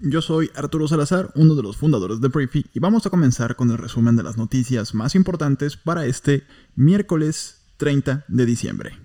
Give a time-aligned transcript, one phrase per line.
[0.00, 3.70] Yo soy Arturo Salazar, uno de los fundadores de Briefy, y vamos a comenzar con
[3.70, 6.44] el resumen de las noticias más importantes para este
[6.74, 8.98] miércoles 30 de diciembre.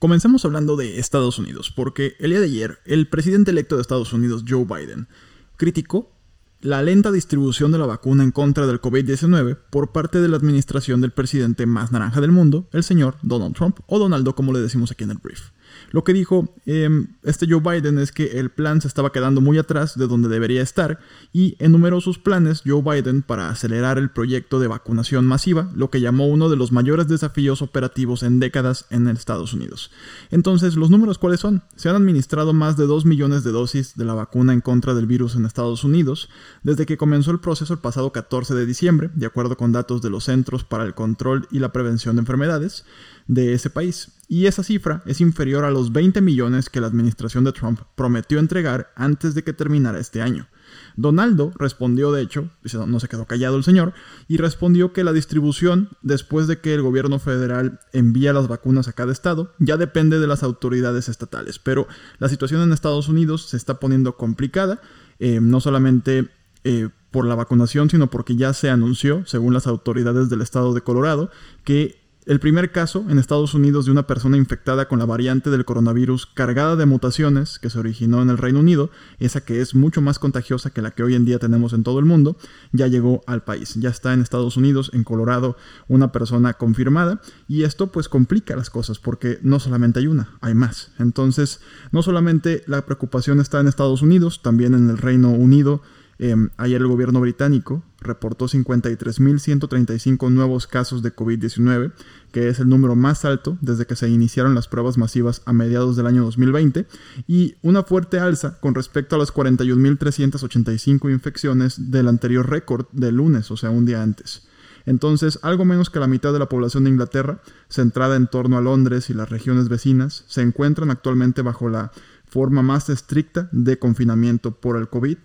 [0.00, 4.12] Comencemos hablando de Estados Unidos, porque el día de ayer el presidente electo de Estados
[4.12, 5.08] Unidos, Joe Biden,
[5.56, 6.12] criticó
[6.60, 11.00] la lenta distribución de la vacuna en contra del COVID-19 por parte de la administración
[11.00, 14.90] del presidente más naranja del mundo, el señor Donald Trump, o Donaldo como le decimos
[14.90, 15.50] aquí en el brief.
[15.90, 19.58] Lo que dijo em, este Joe Biden es que el plan se estaba quedando muy
[19.58, 20.98] atrás de donde debería estar
[21.32, 26.00] y enumeró sus planes Joe Biden para acelerar el proyecto de vacunación masiva, lo que
[26.00, 29.90] llamó uno de los mayores desafíos operativos en décadas en Estados Unidos.
[30.30, 31.62] Entonces, ¿los números cuáles son?
[31.76, 35.06] Se han administrado más de 2 millones de dosis de la vacuna en contra del
[35.06, 36.28] virus en Estados Unidos
[36.62, 40.10] desde que comenzó el proceso el pasado 14 de diciembre, de acuerdo con datos de
[40.10, 42.84] los Centros para el Control y la Prevención de Enfermedades
[43.26, 44.17] de ese país.
[44.30, 48.38] Y esa cifra es inferior a los 20 millones que la administración de Trump prometió
[48.38, 50.48] entregar antes de que terminara este año.
[50.96, 52.50] Donaldo respondió, de hecho,
[52.86, 53.94] no se quedó callado el señor,
[54.26, 58.92] y respondió que la distribución, después de que el gobierno federal envía las vacunas a
[58.92, 61.58] cada estado, ya depende de las autoridades estatales.
[61.58, 64.82] Pero la situación en Estados Unidos se está poniendo complicada,
[65.20, 66.28] eh, no solamente
[66.64, 70.82] eh, por la vacunación, sino porque ya se anunció, según las autoridades del estado de
[70.82, 71.30] Colorado,
[71.64, 71.97] que
[72.28, 76.26] el primer caso en Estados Unidos de una persona infectada con la variante del coronavirus
[76.26, 80.18] cargada de mutaciones que se originó en el Reino Unido, esa que es mucho más
[80.18, 82.36] contagiosa que la que hoy en día tenemos en todo el mundo,
[82.70, 83.76] ya llegó al país.
[83.76, 85.56] Ya está en Estados Unidos, en Colorado,
[85.88, 90.52] una persona confirmada y esto pues complica las cosas porque no solamente hay una, hay
[90.52, 90.90] más.
[90.98, 91.60] Entonces,
[91.92, 95.80] no solamente la preocupación está en Estados Unidos, también en el Reino Unido,
[96.20, 101.92] Em, ayer el gobierno británico reportó 53.135 nuevos casos de COVID-19,
[102.32, 105.94] que es el número más alto desde que se iniciaron las pruebas masivas a mediados
[105.96, 106.86] del año 2020,
[107.28, 113.52] y una fuerte alza con respecto a las 41.385 infecciones del anterior récord del lunes,
[113.52, 114.48] o sea, un día antes.
[114.86, 118.62] Entonces, algo menos que la mitad de la población de Inglaterra, centrada en torno a
[118.62, 121.92] Londres y las regiones vecinas, se encuentran actualmente bajo la
[122.26, 125.18] forma más estricta de confinamiento por el COVID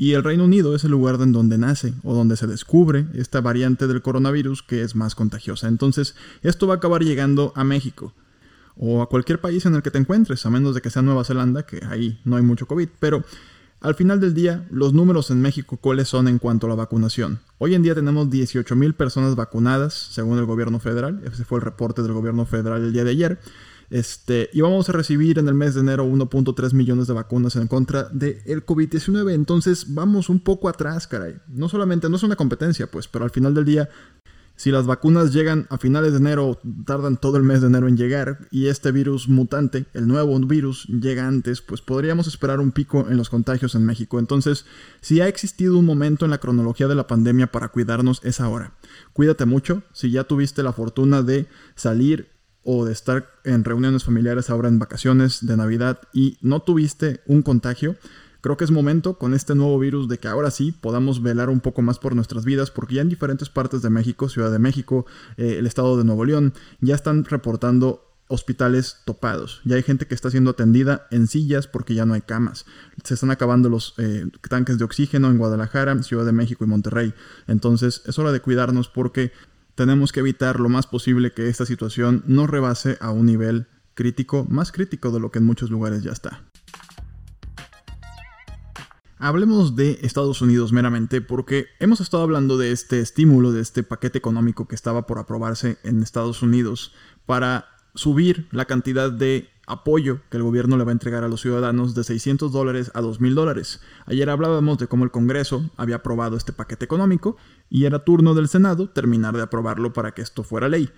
[0.00, 3.40] y el Reino Unido es el lugar en donde nace o donde se descubre esta
[3.40, 5.66] variante del coronavirus que es más contagiosa.
[5.66, 8.14] Entonces, esto va a acabar llegando a México
[8.76, 11.24] o a cualquier país en el que te encuentres, a menos de que sea Nueva
[11.24, 12.88] Zelanda, que ahí no hay mucho COVID.
[13.00, 13.24] Pero
[13.80, 17.40] al final del día, los números en México, ¿cuáles son en cuanto a la vacunación?
[17.58, 21.22] Hoy en día tenemos 18.000 personas vacunadas, según el gobierno federal.
[21.24, 23.40] Ese fue el reporte del gobierno federal el día de ayer.
[23.90, 27.68] Este, y vamos a recibir en el mes de enero 1.3 millones de vacunas en
[27.68, 29.32] contra del COVID-19.
[29.32, 31.36] Entonces vamos un poco atrás, caray.
[31.48, 33.88] No solamente, no es una competencia, pues, pero al final del día,
[34.56, 37.96] si las vacunas llegan a finales de enero, tardan todo el mes de enero en
[37.96, 43.06] llegar, y este virus mutante, el nuevo virus, llega antes, pues podríamos esperar un pico
[43.08, 44.18] en los contagios en México.
[44.18, 44.66] Entonces,
[45.00, 48.72] si ha existido un momento en la cronología de la pandemia para cuidarnos, es ahora.
[49.12, 49.84] Cuídate mucho.
[49.92, 52.37] Si ya tuviste la fortuna de salir
[52.70, 57.40] o de estar en reuniones familiares ahora en vacaciones de Navidad y no tuviste un
[57.40, 57.96] contagio,
[58.42, 61.60] creo que es momento con este nuevo virus de que ahora sí podamos velar un
[61.60, 65.06] poco más por nuestras vidas, porque ya en diferentes partes de México, Ciudad de México,
[65.38, 66.52] eh, el estado de Nuevo León,
[66.82, 69.62] ya están reportando hospitales topados.
[69.64, 72.66] Ya hay gente que está siendo atendida en sillas porque ya no hay camas.
[73.02, 77.14] Se están acabando los eh, tanques de oxígeno en Guadalajara, Ciudad de México y Monterrey.
[77.46, 79.32] Entonces es hora de cuidarnos porque
[79.78, 84.44] tenemos que evitar lo más posible que esta situación no rebase a un nivel crítico,
[84.50, 86.42] más crítico de lo que en muchos lugares ya está.
[89.18, 94.18] Hablemos de Estados Unidos meramente porque hemos estado hablando de este estímulo, de este paquete
[94.18, 96.92] económico que estaba por aprobarse en Estados Unidos
[97.24, 101.42] para subir la cantidad de apoyo que el gobierno le va a entregar a los
[101.42, 103.80] ciudadanos de 600 dólares a 2.000 dólares.
[104.06, 107.36] Ayer hablábamos de cómo el Congreso había aprobado este paquete económico
[107.70, 110.90] y era turno del Senado terminar de aprobarlo para que esto fuera ley.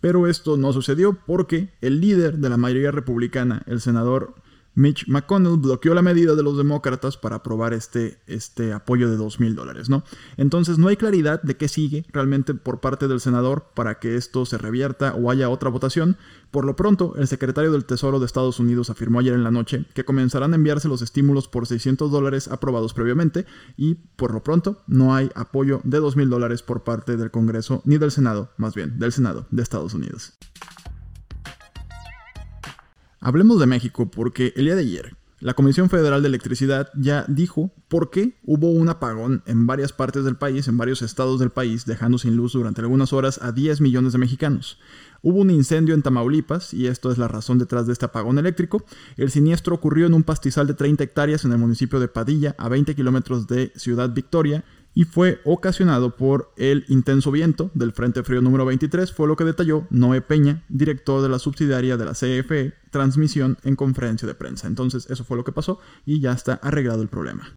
[0.00, 4.34] Pero esto no sucedió porque el líder de la mayoría republicana, el senador
[4.74, 9.40] Mitch McConnell bloqueó la medida de los demócratas para aprobar este, este apoyo de 2
[9.40, 10.04] mil dólares, ¿no?
[10.36, 14.46] Entonces no hay claridad de qué sigue realmente por parte del senador para que esto
[14.46, 16.16] se revierta o haya otra votación.
[16.50, 19.86] Por lo pronto, el secretario del Tesoro de Estados Unidos afirmó ayer en la noche
[19.94, 23.46] que comenzarán a enviarse los estímulos por 600 dólares aprobados previamente
[23.76, 27.82] y por lo pronto no hay apoyo de 2 mil dólares por parte del Congreso
[27.84, 30.34] ni del Senado, más bien del Senado de Estados Unidos.
[33.26, 37.70] Hablemos de México porque el día de ayer la Comisión Federal de Electricidad ya dijo
[37.88, 41.86] por qué hubo un apagón en varias partes del país, en varios estados del país,
[41.86, 44.78] dejando sin luz durante algunas horas a 10 millones de mexicanos.
[45.22, 48.84] Hubo un incendio en Tamaulipas y esto es la razón detrás de este apagón eléctrico.
[49.16, 52.68] El siniestro ocurrió en un pastizal de 30 hectáreas en el municipio de Padilla, a
[52.68, 58.40] 20 kilómetros de Ciudad Victoria, y fue ocasionado por el intenso viento del Frente Frío
[58.40, 62.74] número 23, fue lo que detalló Noé Peña, director de la subsidiaria de la CFE,
[62.90, 64.68] transmisión en conferencia de prensa.
[64.68, 67.54] Entonces eso fue lo que pasó y ya está arreglado el problema.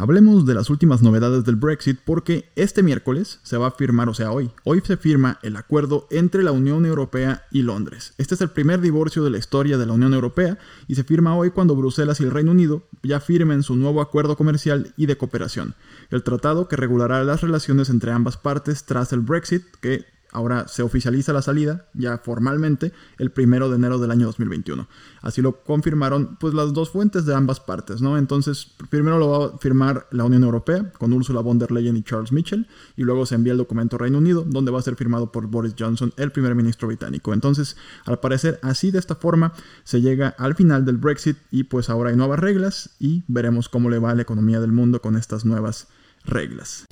[0.00, 4.14] Hablemos de las últimas novedades del Brexit porque este miércoles se va a firmar, o
[4.14, 8.14] sea, hoy, hoy se firma el acuerdo entre la Unión Europea y Londres.
[8.16, 10.56] Este es el primer divorcio de la historia de la Unión Europea
[10.86, 14.36] y se firma hoy cuando Bruselas y el Reino Unido ya firmen su nuevo acuerdo
[14.36, 15.74] comercial y de cooperación.
[16.10, 20.82] El tratado que regulará las relaciones entre ambas partes tras el Brexit, que Ahora se
[20.82, 24.86] oficializa la salida ya formalmente el primero de enero del año 2021.
[25.22, 28.18] Así lo confirmaron pues las dos fuentes de ambas partes, ¿no?
[28.18, 32.02] Entonces, primero lo va a firmar la Unión Europea con Ursula von der Leyen y
[32.02, 32.66] Charles Mitchell
[32.96, 35.46] y luego se envía el documento a Reino Unido donde va a ser firmado por
[35.46, 37.32] Boris Johnson, el primer ministro británico.
[37.32, 39.54] Entonces, al parecer así de esta forma
[39.84, 43.88] se llega al final del Brexit y pues ahora hay nuevas reglas y veremos cómo
[43.88, 45.88] le va a la economía del mundo con estas nuevas
[46.24, 46.86] reglas.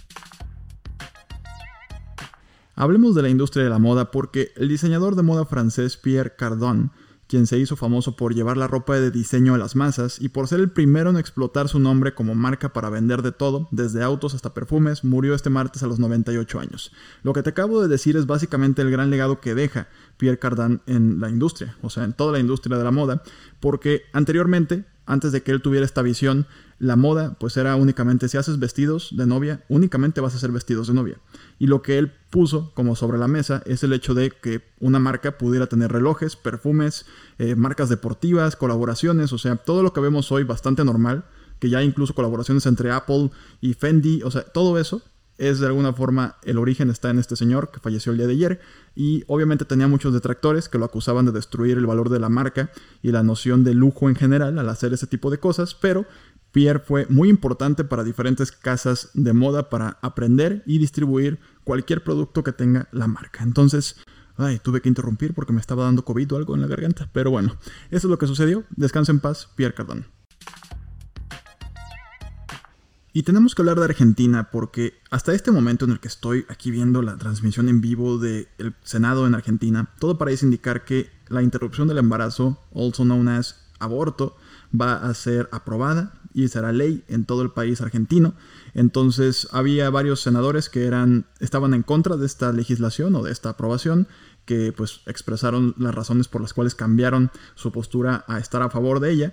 [2.79, 6.91] Hablemos de la industria de la moda porque el diseñador de moda francés Pierre Cardin,
[7.27, 10.47] quien se hizo famoso por llevar la ropa de diseño a las masas y por
[10.47, 14.35] ser el primero en explotar su nombre como marca para vender de todo, desde autos
[14.35, 16.93] hasta perfumes, murió este martes a los 98 años.
[17.23, 19.89] Lo que te acabo de decir es básicamente el gran legado que deja
[20.19, 23.23] Pierre Cardin en la industria, o sea, en toda la industria de la moda,
[23.59, 26.47] porque anteriormente antes de que él tuviera esta visión,
[26.79, 30.89] la moda pues era únicamente si haces vestidos de novia, únicamente vas a hacer vestidos
[30.89, 31.19] de novia.
[31.59, 34.99] Y lo que él puso como sobre la mesa es el hecho de que una
[34.99, 37.07] marca pudiera tener relojes, perfumes,
[37.39, 41.25] eh, marcas deportivas, colaboraciones, o sea, todo lo que vemos hoy bastante normal,
[41.59, 43.31] que ya incluso colaboraciones entre Apple
[43.61, 45.03] y Fendi, o sea, todo eso
[45.39, 48.33] es de alguna forma el origen está en este señor que falleció el día de
[48.33, 48.61] ayer
[48.95, 52.71] y obviamente tenía muchos detractores que lo acusaban de destruir el valor de la marca
[53.03, 56.07] y la noción de lujo en general al hacer ese tipo de cosas, pero
[56.53, 62.43] Pierre fue muy importante para diferentes casas de moda para aprender y distribuir cualquier producto
[62.43, 63.45] que tenga la marca.
[63.45, 63.97] Entonces,
[64.37, 67.31] ay, tuve que interrumpir porque me estaba dando COVID o algo en la garganta, pero
[67.31, 67.57] bueno,
[67.91, 68.65] eso es lo que sucedió.
[68.75, 70.16] Descansa en paz, Pierre Cardin.
[73.17, 76.71] Y tenemos que hablar de Argentina porque hasta este momento en el que estoy aquí
[76.71, 78.47] viendo la transmisión en vivo del
[78.85, 84.37] Senado en Argentina, todo parece indicar que la interrupción del embarazo, also known as aborto,
[84.79, 88.35] va a ser aprobada y será ley en todo el país argentino.
[88.75, 93.49] Entonces había varios senadores que eran estaban en contra de esta legislación o de esta
[93.49, 94.09] aprobación
[94.45, 99.01] que pues expresaron las razones por las cuales cambiaron su postura a estar a favor
[99.01, 99.33] de ella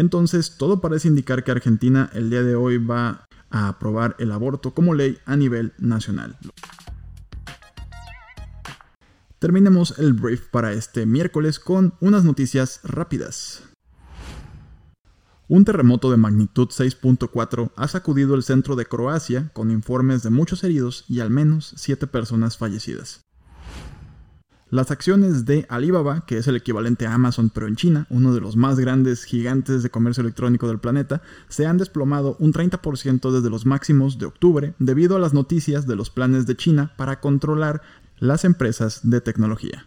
[0.00, 4.72] entonces, todo parece indicar que Argentina el día de hoy va a aprobar el aborto
[4.72, 6.38] como ley a nivel nacional.
[9.38, 13.62] Terminemos el brief para este miércoles con unas noticias rápidas.
[15.48, 20.64] Un terremoto de magnitud 6.4 ha sacudido el centro de Croacia con informes de muchos
[20.64, 23.20] heridos y al menos 7 personas fallecidas.
[24.70, 28.40] Las acciones de Alibaba, que es el equivalente a Amazon pero en China, uno de
[28.40, 33.50] los más grandes gigantes de comercio electrónico del planeta, se han desplomado un 30% desde
[33.50, 37.82] los máximos de octubre debido a las noticias de los planes de China para controlar
[38.20, 39.86] las empresas de tecnología.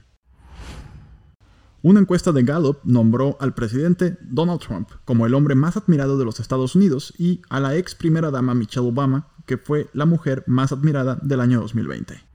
[1.82, 6.26] Una encuesta de Gallup nombró al presidente Donald Trump como el hombre más admirado de
[6.26, 10.44] los Estados Unidos y a la ex primera dama Michelle Obama, que fue la mujer
[10.46, 12.33] más admirada del año 2020.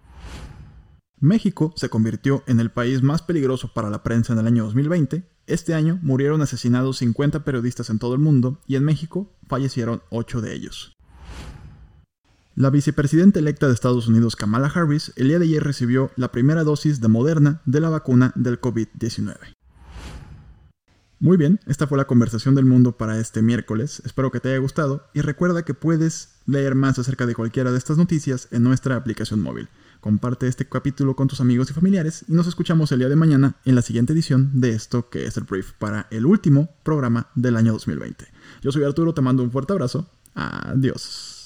[1.21, 5.25] México se convirtió en el país más peligroso para la prensa en el año 2020.
[5.49, 10.41] Este año murieron asesinados 50 periodistas en todo el mundo y en México fallecieron 8
[10.41, 10.97] de ellos.
[12.55, 16.65] La vicepresidenta electa de Estados Unidos, Kamala Harris, el día de ayer recibió la primera
[16.65, 19.37] dosis de Moderna de la vacuna del COVID-19.
[21.21, 24.03] Muy bien, esta fue la conversación del mundo para este miércoles.
[24.05, 27.79] Espero que te haya gustado y recuerda que puedes leer más acerca de cualquiera de
[27.79, 29.69] estas noticias en nuestra aplicación móvil.
[30.01, 33.57] Comparte este capítulo con tus amigos y familiares y nos escuchamos el día de mañana
[33.65, 37.57] en la siguiente edición de esto que es el brief para el último programa del
[37.57, 38.27] año 2020.
[38.63, 40.09] Yo soy Arturo, te mando un fuerte abrazo.
[40.35, 41.38] Adiós.